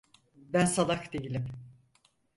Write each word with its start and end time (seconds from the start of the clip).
Ben 0.35 0.65
salak 0.65 1.13
değilim. 1.13 1.47